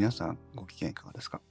[0.00, 1.42] 皆さんご機嫌いかがですか？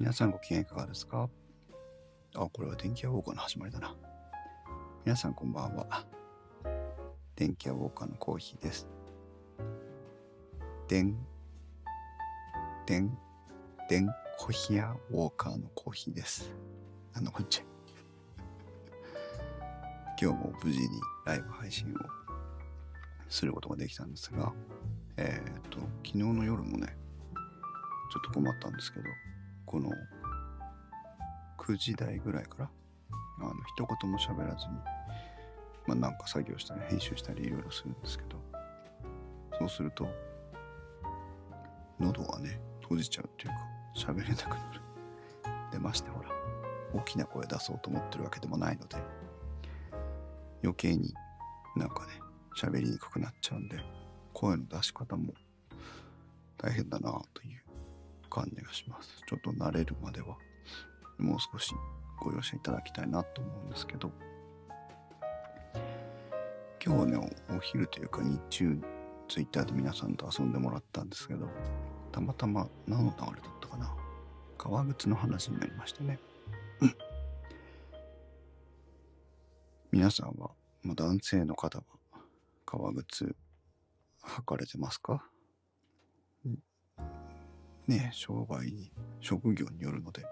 [0.00, 1.28] 皆さんご機嫌いかがですか？
[2.34, 3.94] あ、これは電気屋ウォーカーの始まりだな。
[5.04, 6.06] 皆さんこんばんは。
[7.36, 8.86] 電気屋ウォーカーのコーヒーです。
[10.88, 11.14] 電、
[12.86, 13.14] 電、
[13.90, 16.50] 電コヒアウォーカーのコーヒーです。
[17.12, 17.64] なんだこっちゃ。
[20.18, 20.88] 今日も無事に
[21.26, 22.21] ライブ配信を
[23.32, 24.52] することができたんですが、
[25.16, 26.96] えーっと、昨日の夜もね、
[28.12, 29.06] ちょっと困ったんですけど、
[29.64, 29.90] この
[31.58, 32.70] 9時台ぐらいから、
[33.40, 34.74] あの、一言も喋らずに、
[35.86, 38.36] まあなんか作業したり編集したりいろいろするんですけど、
[39.58, 40.06] そうすると、
[41.98, 44.80] 喉がね、閉じちゃうっていうか、喋れなくなる。
[45.72, 46.28] で、ましてほら、
[46.92, 48.96] 大きな声出そうと思ってるわけでもないので、
[50.62, 51.14] 余計に
[51.76, 52.21] なんかね、
[52.56, 53.78] 喋りにくくなっちゃうんで、
[54.32, 55.32] 声の出し方も
[56.58, 57.62] 大変だなという
[58.30, 59.22] 感じがします。
[59.28, 60.36] ちょっと慣れるまでは、
[61.18, 61.74] もう少し
[62.20, 64.10] ご容赦いただきたいなと思うんですけど、
[66.84, 68.78] 今日はね、お昼というか日中、
[69.28, 71.48] ツイッターで皆さんと遊んでもらったんですけど、
[72.10, 73.94] たまたま何の流れだったかな。
[74.58, 76.18] 革靴の話になりましてね。
[79.92, 80.50] 皆さんは、
[80.82, 81.84] まあ、男性の方は
[82.72, 83.36] 革靴
[84.24, 85.22] 履かれてますか？
[86.48, 86.52] ん。
[87.86, 90.24] ねえ、商売に、職業によるので、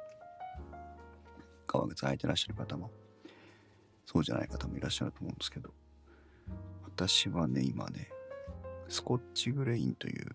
[1.67, 2.91] 革靴履いてらっしゃる方も、
[4.07, 5.75] そうじゃない方もいらっしゃると思うんですけど、
[6.87, 8.09] 私はね、今ね、
[8.89, 10.35] スコッチグレインという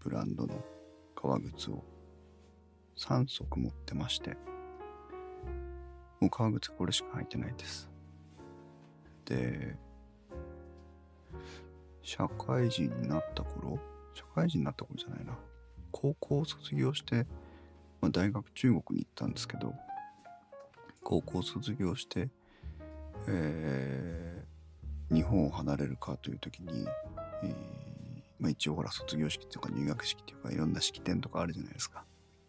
[0.00, 0.64] ブランドの
[1.14, 1.84] 革靴を
[2.96, 4.36] 3足持ってまして、
[6.18, 7.88] もう革靴これしか履いてないです。
[9.26, 9.85] で、
[12.06, 13.80] 社会人になった頃、
[14.14, 15.36] 社会人になった頃じゃないな。
[15.90, 17.26] 高校を卒業して、
[18.00, 19.74] まあ、大学中国に行ったんですけど、
[21.02, 22.28] 高校を卒業して、
[23.26, 24.46] えー
[25.08, 26.84] 日本を離れるかという時に、
[27.44, 27.54] えー
[28.40, 32.04] まあ、一応ほら卒業式とか入学式というかいろんな式典とかあるじゃないですか。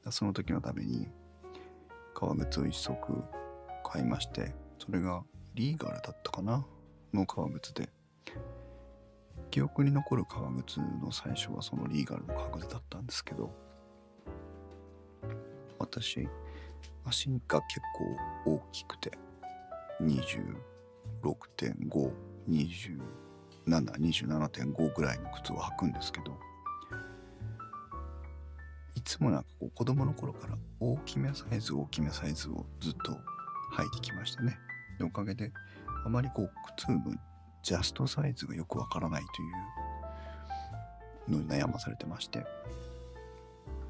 [0.10, 1.08] その時のために
[2.16, 2.96] 革靴を一足
[3.84, 6.66] 買いまして、それがリーガルだったかな？
[7.14, 7.90] の革靴で、
[9.58, 13.50] 記憶に残る革靴の最初はそのリーガルの革靴だったんですけど、
[15.80, 16.30] 私、
[17.04, 17.82] 足が結
[18.46, 19.10] 構大きくて、
[20.00, 22.12] 26.5、
[22.48, 23.00] 27、
[23.68, 26.38] 27.5ぐらいの靴を履くんですけど、
[28.94, 33.12] いつもなんかこう子供の頃から大きめサイズ大きめサイズをずっと
[33.76, 34.60] 履いてきましたね。
[35.00, 35.52] でおかげで
[36.06, 36.92] あまりこう靴
[37.68, 42.46] ジャストサイズがよくわからないというのに悩まされてまして、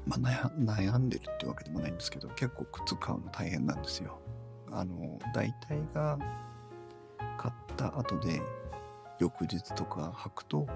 [0.04, 4.18] まあ、悩んでるってわけでもないんですけど結構靴買うの大変なんですよ。
[4.72, 6.18] あの大体が
[7.38, 8.42] 買った後で
[9.20, 10.66] 翌日とか履くと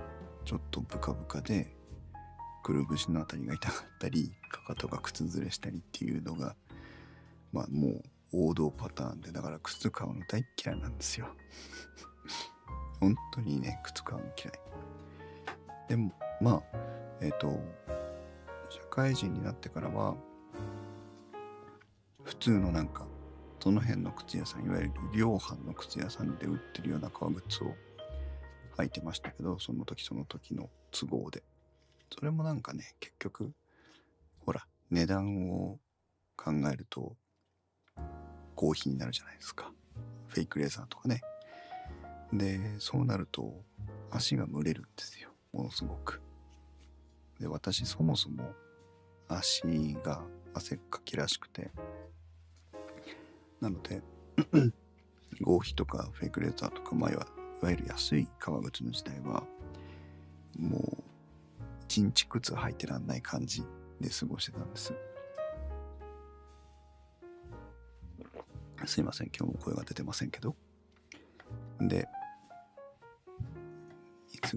[0.44, 1.74] ちょっとブカブカで
[2.62, 6.54] くるぶしのあたりが痛かったりかかとが靴ずれしたりっていうのが
[7.52, 8.02] まあもう
[8.32, 11.26] 王道パターンでだから靴買うの大嫌いなんですよ
[13.02, 14.58] 本当にね靴買うの嫌い。
[15.88, 16.78] でもまあ
[17.20, 17.58] えっ、と
[18.70, 20.14] 社会人になってからは
[22.22, 23.04] 普通のなんか
[23.60, 27.74] その辺の靴屋さんいわゆる量販の靴屋さんで売ってるような革靴を
[28.78, 31.42] 履いてましたけどその時その時の都合で。
[32.16, 33.52] それもなんかね結局
[34.46, 35.78] ほら値段を
[36.36, 37.16] 考えると
[38.54, 39.72] 合皮になるじゃないですか。
[40.28, 41.20] フェイクレーザーとかね。
[42.32, 43.54] でそうなると
[44.10, 45.30] 足が蒸れるんですよ。
[45.52, 46.20] ものすごく。
[47.40, 48.52] で私そもそも
[49.28, 49.62] 足
[50.02, 50.22] が
[50.54, 51.70] 汗っかきらしくて。
[53.60, 54.02] なので
[55.40, 57.26] 合皮とかフェイクレーザーとか、まあ、いわ
[57.70, 59.44] ゆる安い革靴の時代は
[60.58, 61.02] もう
[61.84, 63.62] 一日靴履いてらんない感じ
[64.00, 64.92] で過ごしてたんです。
[68.84, 69.28] すいません。
[69.28, 70.56] 今日も声が出てませんけど。
[71.80, 72.08] で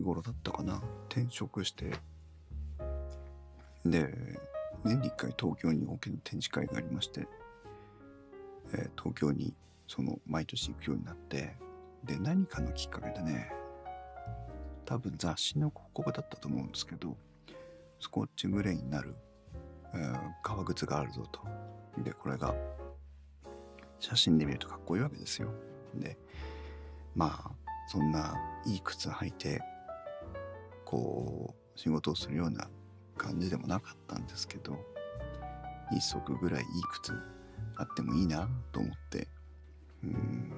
[0.02, 0.82] 頃だったかな。
[1.10, 1.92] 転職して。
[3.86, 4.14] で
[4.84, 7.28] 年に1回東京に大きな展示会がありまして、
[8.74, 9.54] えー東京に
[9.88, 11.56] その毎年行くようになって。
[12.04, 13.52] で何かのきっかけでね
[14.86, 17.18] 多分雑誌の広告だったと思うんですけど
[18.00, 19.16] スコッチグレイになる、
[19.94, 21.42] えー革靴があるぞと。
[22.04, 22.54] でこれが
[24.00, 25.50] 写真で見るとかっこいいわけですよ。
[25.96, 26.18] で
[27.16, 27.52] まあ
[27.88, 29.62] そんないい靴履いて
[30.86, 32.68] こう仕事をするような
[33.18, 34.78] 感じでもなかったんですけど
[35.92, 37.14] 一足ぐらいいい靴
[37.78, 39.28] あってもいいなと思って
[40.04, 40.52] うん。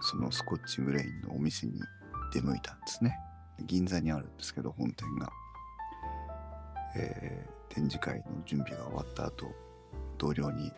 [0.00, 1.80] そのスコッチグレインのお店に
[2.32, 3.18] 出向いたんですね。
[3.66, 5.30] 銀座にあるんですけど本店が、
[6.96, 9.50] えー展示会の準備が終わった後
[10.16, 10.70] 同僚に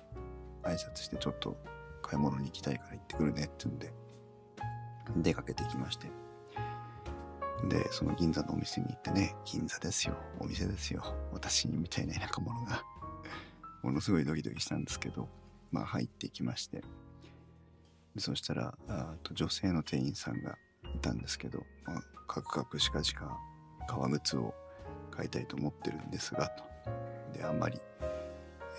[0.63, 1.55] 挨拶してちょっと
[2.01, 3.93] 買い物に行きたいから行ってくるねって言うんで
[5.17, 6.09] 出かけてきまして。
[7.69, 10.17] でその銀座のお店に行ってね銀座ですよ。
[10.41, 11.03] お店ですよ。
[11.33, 12.83] 私みたいな田舎者が
[13.83, 15.29] ものすごいドキドキしたんですけど
[15.71, 16.83] まあ入ってきまして。
[18.19, 20.57] そしたらあと女性の店員さんが
[20.95, 23.39] いたんですけど、まあ、カクカクしかしか
[23.87, 24.55] 革靴を
[25.11, 26.65] 買いたいと思ってるんですがと。
[27.35, 27.79] であんまり、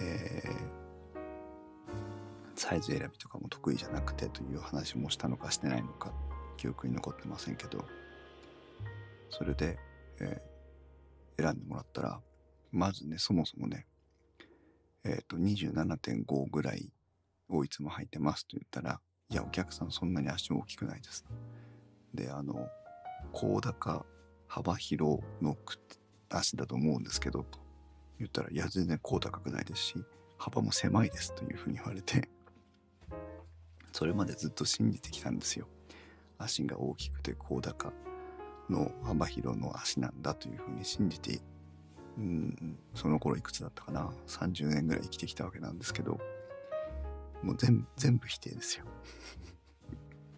[0.02, 0.87] えー
[2.58, 6.12] サイズ選びとかも得意じゃなくてという話もしたのかしてないのか
[6.58, 7.86] 記憶に残ってませんけど。
[9.30, 9.78] それで、
[10.20, 10.58] えー
[11.38, 12.20] 選んでもらったら
[12.72, 13.86] まずねそもそもね
[15.06, 16.92] えっ、と27.5ぐらい
[17.48, 19.00] をいつも履いてますと言ったら
[19.30, 21.26] いやお客さんそんなに足大きくないです。
[22.14, 22.68] であの
[23.32, 24.06] 高高
[24.48, 25.56] 幅広の
[26.30, 27.60] 足だと思うんですけどと
[28.20, 29.96] 言ったらいや全然高高くないですし
[30.38, 32.30] 幅も狭いですというふうに言われて
[33.98, 35.68] それまでずっと信じてきたんですよ。
[36.38, 37.92] 足が大きくて高高
[38.70, 41.42] の幅広の足なんだというふうに信じて
[42.16, 44.12] うんその頃いくつだったかな。
[44.28, 46.20] 30年ぐらい生きてきたわけなんですけど
[47.42, 48.86] もう全部全部否定ですよ。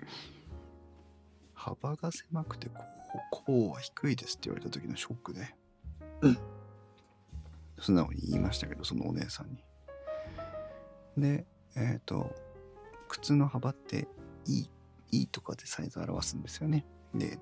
[1.54, 2.82] 幅が狭くてこう
[3.30, 5.54] こうは低いですって言われた時のショックで、
[7.78, 9.66] 素直に言いましたけどそのお姉さんに。
[11.18, 11.46] で
[11.76, 12.34] えっ、と
[13.10, 14.08] 靴の幅って
[14.46, 14.68] E,
[15.12, 16.86] e とかでサイズ表すんですよね。
[17.14, 17.40] で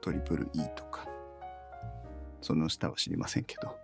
[0.00, 1.06] トリプル E とか。
[2.40, 3.76] その下は知りませんけど。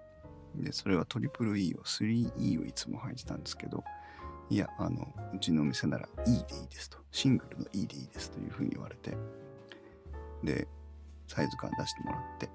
[0.56, 3.84] でそれはトリプル E を 3E をいつも履いてたんですけど。
[4.50, 6.98] いやあのうちのお店なら E でいいですと。
[7.12, 9.16] シングルの E でいいですというふうに言われて。
[10.42, 10.66] で
[11.28, 12.50] サイズ感出してもらって。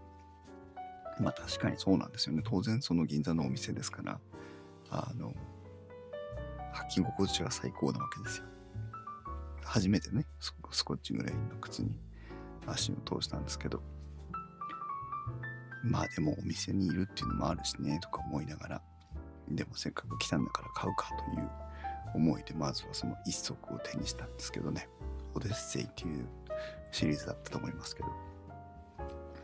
[1.20, 2.42] まあ確かにそうなんですよね。
[2.44, 4.20] 当然その銀座のお店ですから
[4.90, 5.34] あの
[6.74, 8.46] 履き心地は最高なわけですよ。
[9.66, 12.00] 初めてねススコッチグレイの靴に
[12.66, 13.82] 足を通したんですけど。
[15.84, 18.82] まあでもお店にいるっていうのもあるしねとか思いながら。
[19.50, 21.50] でもせっかく来たんだから買うかという
[22.16, 24.88] 思いでまずはその一足を手にしたんですけどね。
[25.36, 26.28] オデッセイっていう
[26.92, 28.10] シリーズだったと思いますけど。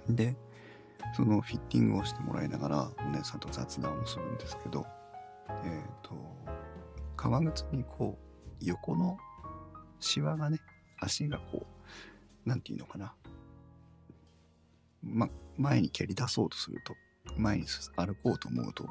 [0.10, 0.36] で
[1.16, 4.86] そのフィッティングをしてもらいながらお姉さんと雑談をするんですけど。
[5.64, 6.14] えっ、と
[7.18, 8.18] 革靴にこ
[8.62, 9.18] う横の
[10.00, 10.60] シワがね
[11.00, 11.66] 足がこ
[12.46, 13.14] うなんていうのかな。
[15.02, 16.94] ま前に蹴り出そうとすると
[17.38, 17.66] 前に
[17.96, 18.86] 歩こうと思うと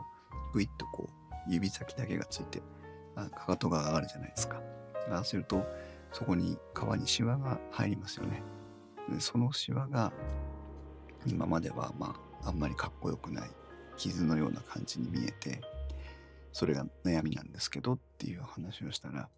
[0.53, 2.63] グイッとこう指先だけがついて
[3.15, 4.63] あかかとが上がるじゃないですか。
[5.11, 5.67] ああすると
[6.13, 8.43] そこに皮にシワが入りますよね。
[9.09, 10.13] でそのシワが
[11.27, 13.51] 今まではまああんまりかっこよくない
[13.97, 15.61] 傷のような感じに見えて
[16.53, 19.29] それが悩みなんですけどっていう話をしたら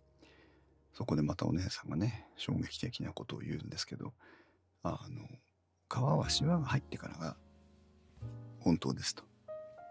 [0.93, 4.13] そこでまたお姉さんがね衝撃的なことを言うんですけど
[4.83, 5.27] あの
[5.89, 7.37] 皮はシワが入ってからが
[8.61, 9.25] 本当ですと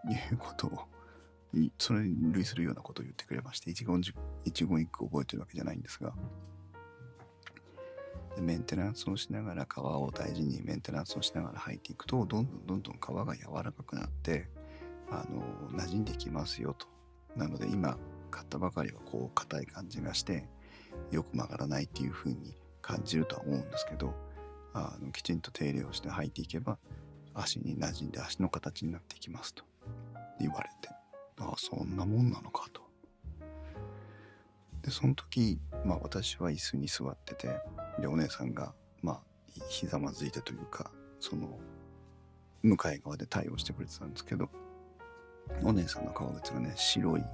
[0.08, 0.80] いうことを
[1.78, 4.00] それに類するようなことを言ってくれまして一言
[4.44, 6.12] 一言一句覚えてるわけじゃないんですが
[8.36, 14.48] でメンテナンスをしながら皮を大事にメンテナンスをしながら履いていくとどんどんどんどん皮が柔らかくなって
[15.10, 15.42] あの
[15.76, 16.86] 馴染んできますよと。
[17.36, 17.98] なので今
[18.30, 20.48] 買ったばかりはこう硬い感じがして
[21.10, 24.14] よく曲がらないっていう風に感じるとは思うんですけど
[24.72, 26.78] あのきちんと手入れをして履いていけば
[27.34, 29.64] 足に馴染んで足の形になっていきますと。
[30.40, 30.88] 言われて
[31.38, 32.80] ああそんなもんなのかと。
[34.82, 37.48] でその時まあ私は椅子に座ってて
[37.98, 39.20] でお姉さんがまあ
[39.68, 40.90] ひざまずいてというか
[41.20, 41.58] その
[42.62, 44.48] 向かい側で対応してくれてたんですけど
[45.62, 47.24] お姉さんの革靴がね白い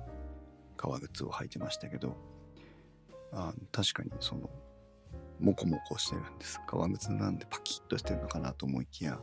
[0.77, 2.17] 革靴を履いてましたけど
[3.37, 4.49] あ確かにその
[5.39, 6.59] モコモコしてるんです。
[6.67, 9.21] 革靴なんでパキッとしてるのかなと思いきや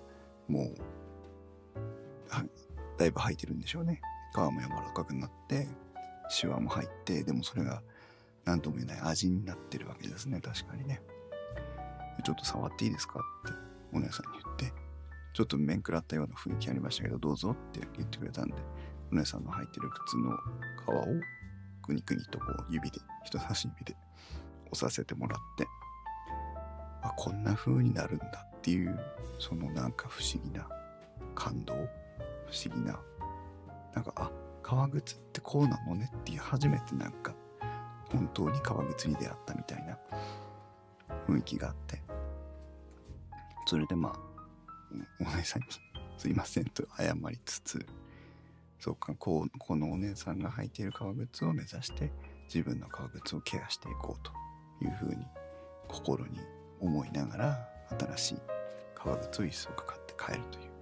[0.47, 1.83] もう
[2.29, 2.45] は
[2.97, 3.99] だいぶ履いてるんでしょうね。
[4.33, 5.67] 皮も柔らかくなって
[6.29, 7.81] シワも入ってでもそれが
[8.45, 10.39] 何とも言えない味になってるわけですね。
[10.39, 11.01] 確かにね。
[12.23, 13.57] ちょっと触っていいですかって
[13.91, 14.73] お姉さんに言って
[15.33, 18.55] ちょっと面食らったような雰囲気ありましたけどどうぞって言ってくれたんで
[19.11, 20.29] お姉さんの履いてる靴の
[20.85, 21.05] 皮を
[21.81, 23.97] くにくにとこう指で人差し指で
[24.71, 25.67] 押させてもらって
[27.01, 28.99] あこんな風になるんだっていう
[29.39, 30.67] そのなんか不思議な
[31.35, 32.99] 感動不思議な
[33.93, 37.35] なんかあ革靴ってこうなのねっていう初めてなんか
[38.11, 39.97] 本当に革靴に出会ったみたいな
[41.27, 42.01] 雰囲気があって
[43.65, 44.33] それでまあ
[45.19, 45.67] お姉さんに
[46.17, 47.85] 「すいません」と謝りつつ
[48.79, 52.11] そうかこうこのお姉さんが履いている革靴を目指して
[52.53, 54.31] 自分の革靴をケアしていこうと
[54.85, 55.25] いうふうに
[55.87, 56.39] 心に
[56.79, 57.69] 思いながら
[58.15, 58.37] 新しい
[58.93, 60.73] 革靴を一足買って帰るという。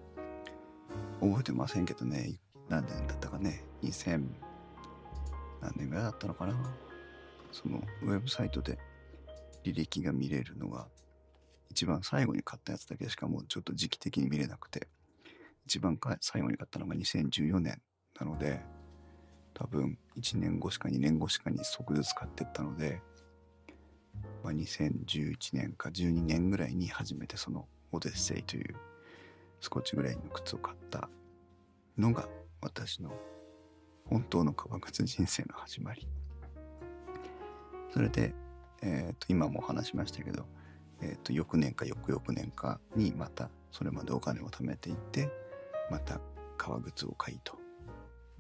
[1.21, 2.39] 覚えてませんけどね。
[2.67, 3.63] 何年だったかね。
[3.83, 4.21] 2000
[5.61, 6.55] 何年ぐらいだったのかな。
[7.51, 8.77] そのウェブサイトで
[9.63, 10.87] 履歴が見れるのが
[11.69, 14.87] 一番最後に買ったやつだけしかもうちょっと時期的に見れなくて
[15.65, 17.81] 一番最後に買ったのが2014年
[18.19, 18.61] なので
[19.61, 22.99] 多分1年後しか2年後しかに即ずつ買ってったので、
[24.43, 28.75] まあ、2011年か12年ぐらいに初めてそのオデッセイという
[29.59, 31.07] スコッチグレイの靴を買った
[31.95, 32.27] のが
[32.59, 33.11] 私の
[34.09, 36.07] 本当の革靴人生の始まり。
[37.93, 38.33] それで、
[38.81, 40.47] えー、と今も話しましたけど、
[41.01, 45.29] えー、と翌年か翌々年かにまたそれまでお金を貯めていって
[45.91, 46.19] また
[46.57, 47.60] 革靴を買いと。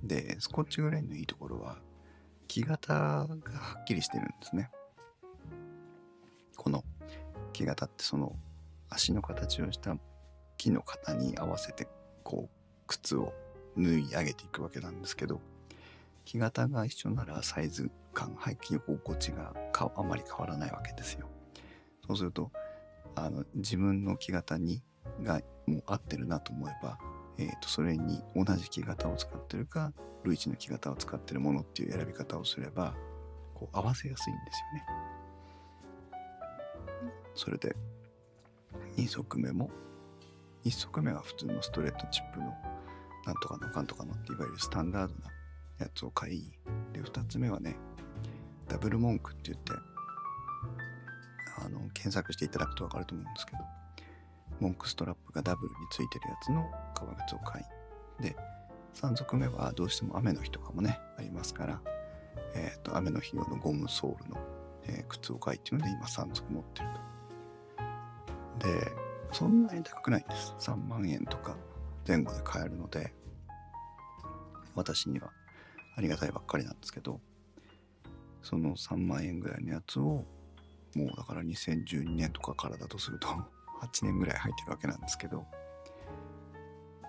[0.03, 1.77] でスコッチグレインのいいところは
[2.47, 3.27] 木型がは
[3.79, 4.69] っきりしてるんですね。
[6.57, 6.83] この
[7.53, 8.35] 木型ってその
[8.89, 9.95] 足の形をした
[10.57, 11.87] 木の型に合わせて
[12.23, 12.55] こう
[12.87, 13.33] 靴を
[13.75, 15.41] 縫い上げていくわけなんですけど
[16.25, 21.29] 木型が一緒ならサイズ感履き心地があまり変わらないわけですよ。
[22.05, 22.51] そうすると
[23.15, 24.83] あの自分の木型に
[25.23, 26.97] がもう合ってるなと思えば、
[27.41, 29.91] えー、とそれに同じ木型を使ってるか
[30.23, 32.95] 類似の木型を使ってるものっていう選び方をすれば
[33.55, 35.11] こう合わせやすいんですよね。
[37.33, 37.75] それで
[38.97, 39.71] 2足目も
[40.65, 42.53] 1足目は普通のストレートチップの
[43.25, 45.31] なんとかのかんとかのっていわゆるスタンダードな
[45.79, 46.51] やつを買い
[46.93, 47.75] で2つ目はね
[48.67, 49.71] ダブル文句って言って
[51.57, 53.80] あの検索していただくと分かると思うんですけど
[54.61, 57.61] 文句ストラップがダブルについてるやつの革靴を買
[58.19, 58.23] い。
[58.23, 58.35] で
[58.93, 61.81] 3足目はどうしても雨の日とかもねありますから
[62.53, 64.37] えっ、ー、と雨の日用のゴムソールの、
[64.85, 66.87] えー、靴を買いっていうので今3足持ってる
[68.59, 68.67] と。
[68.67, 68.91] で
[69.31, 70.53] そんなに高くないんです。
[70.59, 71.57] 3万円とか
[72.07, 73.13] 前後で買えるので
[74.75, 75.31] 私には
[75.95, 77.19] ありがたいばっかりなんですけど
[78.43, 80.25] その3万円ぐらいのやつを
[80.95, 83.27] もうだから2012年とかからだとすると
[83.81, 85.45] 8年ぐらい入ってるわけなんですけど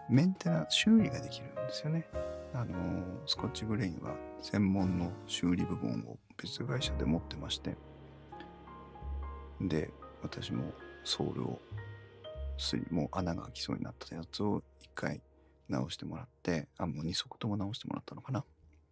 [0.09, 2.07] メンテナンス修理ができるんですよね。
[2.55, 2.75] あの
[3.27, 7.77] スコッチグレインは専門の修理部門を別会社で持ってまして。
[9.61, 9.91] で
[10.23, 10.73] 私も
[11.05, 11.61] ソールを
[12.59, 15.23] すりもう穴が開きそうになったやつを一回
[15.69, 18.45] 直してもらってあもう2足とも直してもらったのかな。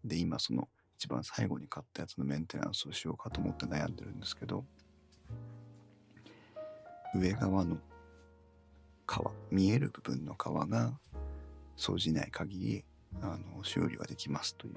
[0.04, 4.64] で今その一番最後に買ったやつのメンテナンスをしようかと思って悩んでるんですけど
[7.14, 7.76] 上側の
[9.06, 10.98] 皮見える部分の皮が
[11.76, 12.84] 掃除ない限り
[13.22, 14.74] あの修理はできますという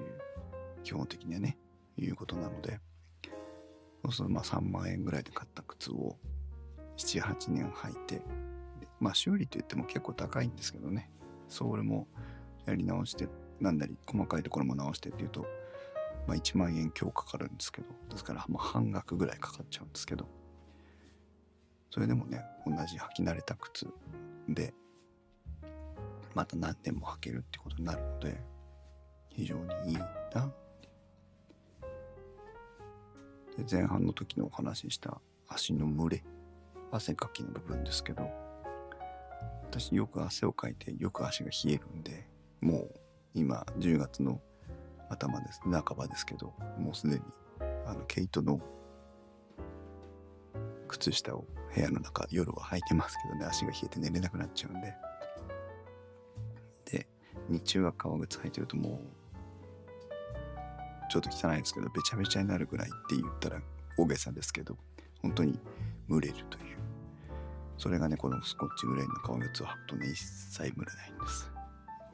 [0.82, 1.56] 基本的にはね
[1.96, 2.80] いうことなので
[4.02, 6.16] そうするとまあ3万円ぐらいで買った靴を
[6.96, 8.22] 78年履いて
[9.00, 11.10] まあ修理といっても結構高いんですけどね。
[11.48, 12.08] ソールも
[12.66, 13.28] やり直して
[13.60, 15.46] なんだり細かいところも直してっていうと、
[16.26, 20.26] まあ、1万円強かかるんですけどですからまあ半額ぐらいかかっちゃうんですけど
[21.94, 23.86] それでもね同じ履き慣れた靴
[24.48, 24.74] で
[26.34, 28.42] また何年も履けるってことになるので
[29.28, 30.52] 非常にいいな。
[33.56, 36.24] で前半の時のお話しした足の蒸れ
[36.90, 38.28] 汗かきの部分ですけど
[39.70, 42.26] 私よく汗をかいてよく足が冷えるんで
[42.60, 42.90] もう
[43.34, 44.40] 今10月の
[45.10, 47.22] 頭です半ばですけどもうすでに
[47.86, 48.58] あの毛糸の
[50.94, 53.46] 靴下を部屋の中夜は履いてますけどね。
[53.46, 54.94] 足が冷えて寝れなくなっちゃうんで。
[56.84, 57.06] で
[57.48, 59.00] 日中は革靴履いてるともう
[61.10, 63.60] ちょっと汚いですけどべちゃべちゃになるぐらいって言ったら
[63.98, 64.76] 大げさですけど
[65.22, 65.58] 本当に
[66.08, 66.78] 蒸れるという。
[67.76, 71.50] それがねこのスコッチグレイの革靴を履くとね一切蒸れないんです。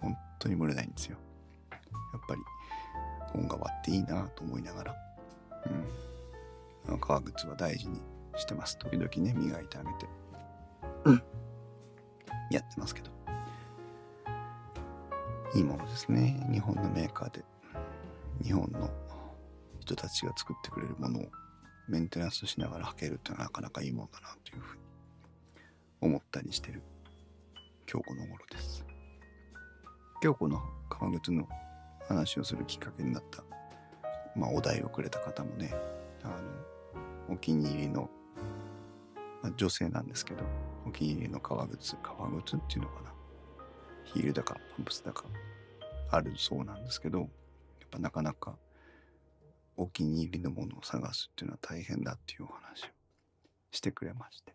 [0.01, 1.19] 本当に蒸れないんですよ。
[1.71, 1.77] や
[2.19, 2.41] っぱり
[3.33, 4.97] 本革っていいなと思いながら。
[6.89, 6.99] うん。
[6.99, 8.01] 革靴は大事に
[8.37, 8.79] してます。
[8.79, 10.07] 時々ね磨いてあげて。
[11.05, 11.23] うん。
[12.51, 13.11] やってますけど。
[15.55, 16.47] いいものですね。
[16.53, 17.45] 日本のメーカーで。
[18.43, 18.91] 日本の
[19.81, 21.25] 人たちが作ってくれるものを。
[21.89, 24.83] メンテナンスしながら履けるってのはなかなかいいもんだなというふうに
[26.01, 26.83] 思ったりしてる。
[27.93, 28.85] 今日この頃です。
[30.23, 31.49] 今日この革靴の
[32.07, 33.43] 話をするきっかけになった。
[34.37, 35.75] まあお題をくれた方もね。
[36.23, 38.09] あのお気に入りの、
[39.43, 40.45] まあ、女性なんですけど
[40.87, 43.13] お気に入りの革靴革靴っていうのかな。
[44.05, 45.25] ヒールだかパンプスだか
[46.11, 47.29] あるそうなんですけどやっ
[47.91, 48.57] ぱなかなか
[49.77, 52.89] お気に入りのものを探すっていうのは大変だっていうお話を
[53.71, 54.53] してくれまして。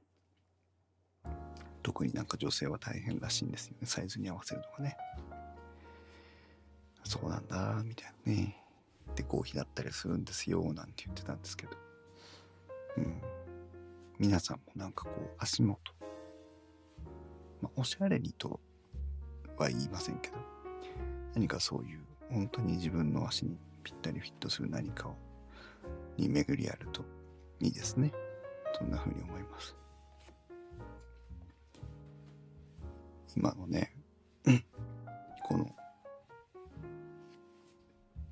[1.81, 3.87] 特になんか女性は大変らしいんですよね。
[3.87, 4.97] サイズに合わせるのがね。
[7.03, 8.57] そうなんだみたいなね。
[9.15, 11.77] で合否だったりするんですよなんて言ってたんですけど。
[12.97, 13.21] うん。
[14.17, 15.79] 皆さんもなんかこう足元。
[17.61, 18.59] まあおしゃれにと
[19.57, 20.35] は言いませんけど
[21.33, 25.15] 何かそういう本当に自分の足にぴったりフィットする何かを
[26.17, 27.03] に巡り合ると
[27.59, 28.11] いいですね。
[28.77, 29.75] そんな風に思います。
[33.35, 33.93] 今のね
[35.43, 35.69] この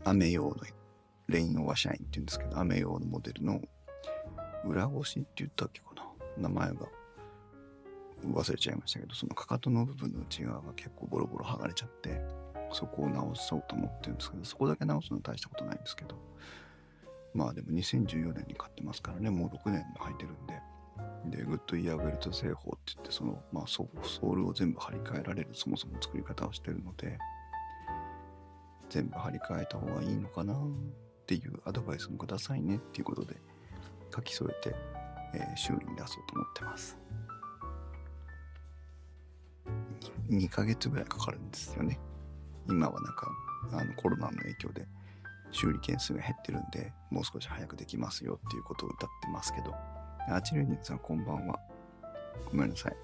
[0.06, 0.56] 雨用の
[1.28, 3.62] レインオーバーシャインって言うんですけど雨用のモデルの
[4.66, 5.88] 裏ごしって言ったっけか
[6.38, 6.50] な。
[6.50, 6.88] 名前が。
[8.26, 12.22] 忘れちゃいましたけどそのかかとの部分の内側が結構ボロボロ剥がれちゃって
[12.72, 16.16] そこを直そうと思ってるんですけどそこだけ直すのは大したことないんですけど。
[17.34, 20.62] まあでも2014年に買ってますからねもう6年履いてるんで。
[21.26, 27.18] でグッドイヤーベルト製法って言ってその、まあ、ソールを全部張り替えられるそもそも作り方をしてるので
[28.90, 30.58] 全部張り替えた方がいいのかなっ
[31.26, 33.36] ていうアドバイスもくださいねっていうことで。
[34.14, 34.76] 書き添えて、
[35.34, 36.98] えー、修理に出そうと思ってます。
[40.30, 42.00] 2ヶ月ぐらいかかるんですよね。
[42.68, 43.28] 今はなんか
[43.72, 44.88] あのコロナの影響で
[45.52, 49.74] 修理件数が減ってるんでもう少し早くできますよっていうことを歌ってますけど。
[50.30, 51.60] あちるにさんこんばんは。
[52.50, 52.96] ごめんなさい。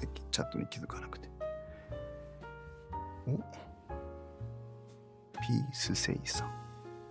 [0.00, 1.28] でチャットに気づかなくて。
[3.26, 6.52] おピースセイさん。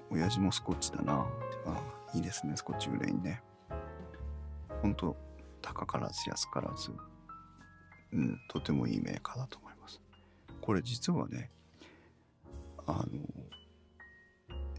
[0.10, 1.26] 親父もスコッチだな。
[1.66, 1.82] あ
[2.14, 2.56] いいですね。
[2.56, 3.42] スコッチグレインね。
[4.82, 5.16] ほんと
[5.62, 6.92] 高からず安からず
[8.14, 10.02] うんとてもいいメーカーだと思います。
[10.62, 11.52] これ実はね
[12.86, 13.06] あの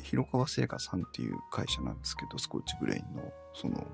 [0.02, 3.86] 広川製菓さんっていう会社なんですけどスコッチグレインのその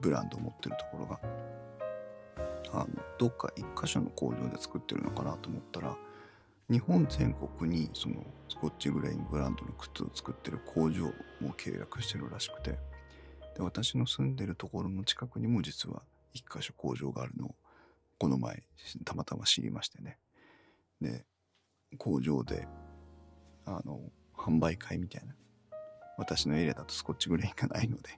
[0.00, 1.20] ブランドを持ってるところが
[2.72, 5.96] あのどっか一箇所の工場で作ってるのかなと思ったら
[6.70, 8.16] 日本全国にその
[8.48, 11.04] スコッチグレインブランドの靴を作ってる工場
[11.40, 12.78] も契約してるらしくて
[13.58, 17.54] で私の住んでるところの近くにも実は一箇所工場があるのを
[18.18, 18.62] この前
[19.04, 20.16] たまたま知りましてね。
[21.00, 21.24] で
[21.98, 22.66] 工場で
[23.64, 24.00] あの
[24.36, 25.34] 販売会みたいな
[26.16, 28.10] 私のエリアだとスコッチグレインがないので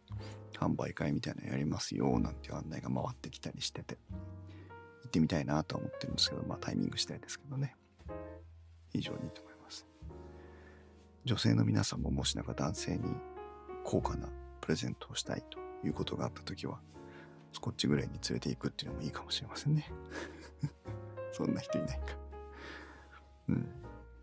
[0.59, 3.99] 販売会みたいなのやりますよなんて案内が回ってきたりしてて。
[5.03, 7.75] 行ってみたいなとは思ってるんですけどまあタイミングしたいですけどね。
[8.91, 9.87] 非常にいいと思います。
[11.25, 13.15] 女性の皆さんももしなんか男性に
[13.85, 14.29] 高価な
[14.61, 16.79] プレゼントをしたいということがあった時は
[17.53, 19.91] スコッチグレインに連れて行くっていうのもいいかもしれませんね。
[21.33, 22.17] そんな人いないか。
[23.49, 23.69] うん。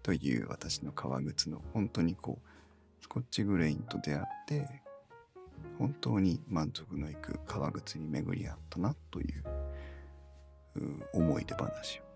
[0.03, 4.81] という私の革靴の本当にこうスコッチグレインと出会って
[5.77, 9.43] 本当に満足のいく革靴に巡り合ったなという
[11.13, 12.07] 思い出話を。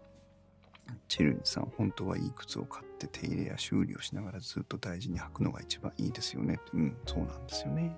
[1.08, 6.60] チェルニさん本当はいい靴を買って手入れや修理をしながらずっと大事に履くのが一番いいですよね。
[6.74, 7.98] うんそうなんですよね。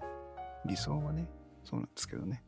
[0.65, 1.28] 理想はね
[1.63, 2.43] そうなんですけどね。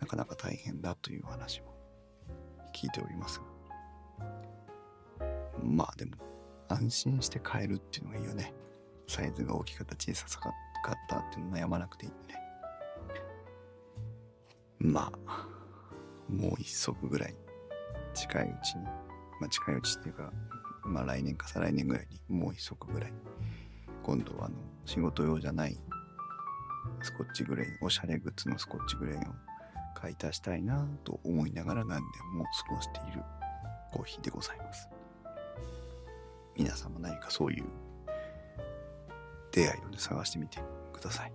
[0.00, 1.74] なかなか大変だという話も
[2.74, 3.56] 聞いておりますが。
[5.62, 6.16] まあでも
[6.68, 8.52] 安心して買えるっていうのがいいよね。
[9.08, 10.52] サイズが大きかった小さかっ
[11.08, 12.40] たっていうの悩まなくていいんでね。
[14.78, 15.48] まあ
[16.28, 17.34] もう一足ぐらい
[18.14, 20.32] 近いうちにまあ近いうちっていうか
[20.84, 23.12] まあ来年か再来年ぐらいにもう一足ぐらい
[24.02, 25.78] 今度はあの仕事用じゃない
[27.06, 29.22] スコッチグレインおしゃれグッズのスコッチグレインを
[29.94, 33.22] 買い足したいなと思いながら何年も過ごしている
[33.92, 34.88] コーヒーでございます。
[36.56, 37.64] 皆さんも何かそういう
[39.52, 40.58] 出会いをね探してみて
[40.92, 41.32] ください。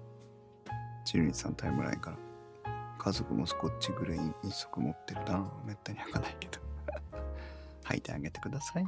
[1.06, 2.18] チルニさんタイムラインから
[3.00, 6.60] 家族もスコッチグレイン一足持ってるなめったに履かないけど。
[7.88, 8.84] 履いてあげてください。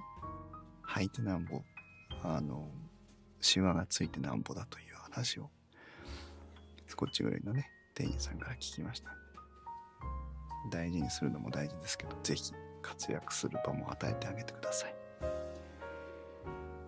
[0.89, 1.61] 履いてなんぼ
[2.23, 2.69] あの
[3.39, 5.49] シワがついてなんぼだという話を
[6.93, 9.09] スコッチグレインのね店員さんから聞きました。
[10.69, 12.53] 大事にするのも大事ですけど是非
[12.83, 14.95] 活躍する場も与えてあげてください。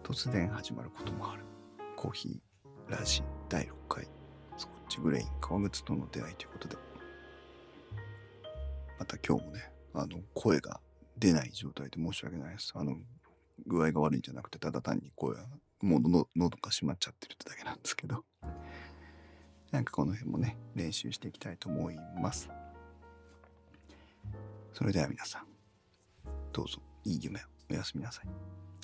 [0.03, 1.43] 突然始まることもある。
[1.95, 4.07] コーヒーラジ第6回。
[4.55, 6.77] スコッチグレイン革靴との出会いということで、
[8.99, 10.79] また今日もね、あの、声が
[11.17, 12.73] 出ない状態で申し訳ないです。
[12.75, 12.95] あの、
[13.65, 15.47] 具合が悪いんじゃなくて、ただ単に声が、
[15.81, 18.23] もうの喉が閉まっちゃってるってだけなんですけど、
[19.75, 22.49] なんかこの辺もね、練習していきたいと思います。
[24.71, 25.47] それでは皆さん、
[26.53, 28.25] どうぞいい夢をおやすみなさい。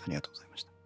[0.03, 0.80] ありがとうございました。